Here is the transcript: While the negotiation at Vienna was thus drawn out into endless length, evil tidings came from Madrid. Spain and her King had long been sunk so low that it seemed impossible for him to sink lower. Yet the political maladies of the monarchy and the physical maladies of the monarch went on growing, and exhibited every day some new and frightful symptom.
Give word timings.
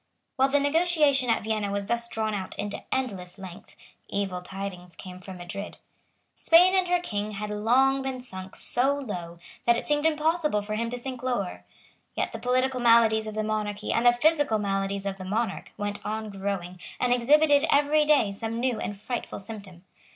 While 0.35 0.49
the 0.49 0.59
negotiation 0.59 1.29
at 1.29 1.43
Vienna 1.43 1.69
was 1.71 1.85
thus 1.85 2.07
drawn 2.07 2.33
out 2.33 2.57
into 2.57 2.83
endless 2.91 3.37
length, 3.37 3.75
evil 4.09 4.41
tidings 4.41 4.95
came 4.95 5.19
from 5.19 5.37
Madrid. 5.37 5.77
Spain 6.35 6.73
and 6.73 6.87
her 6.87 6.99
King 6.99 7.33
had 7.33 7.51
long 7.51 8.01
been 8.01 8.19
sunk 8.19 8.55
so 8.55 8.95
low 8.97 9.37
that 9.67 9.77
it 9.77 9.85
seemed 9.85 10.07
impossible 10.07 10.63
for 10.63 10.73
him 10.73 10.89
to 10.89 10.97
sink 10.97 11.21
lower. 11.21 11.65
Yet 12.15 12.31
the 12.31 12.39
political 12.39 12.79
maladies 12.79 13.27
of 13.27 13.35
the 13.35 13.43
monarchy 13.43 13.93
and 13.93 14.03
the 14.07 14.11
physical 14.11 14.57
maladies 14.57 15.05
of 15.05 15.19
the 15.19 15.23
monarch 15.23 15.71
went 15.77 16.03
on 16.03 16.31
growing, 16.31 16.79
and 16.99 17.13
exhibited 17.13 17.65
every 17.69 18.03
day 18.03 18.31
some 18.31 18.59
new 18.59 18.79
and 18.79 18.99
frightful 18.99 19.37
symptom. 19.37 19.83